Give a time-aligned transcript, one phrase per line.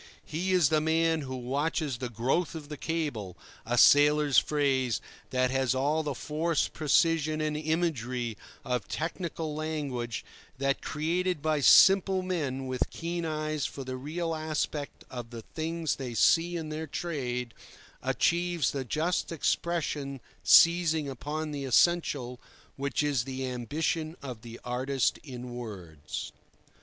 [0.25, 5.75] He is the man who watches the growth of the cable—a sailor's phrase which has
[5.75, 8.35] all the force, precision, and imagery
[8.65, 10.25] of technical language
[10.57, 15.97] that, created by simple men with keen eyes for the real aspect of the things
[15.97, 17.53] they see in their trade,
[18.01, 22.39] achieves the just expression seizing upon the essential,
[22.75, 26.31] which is the ambition of the artist in words.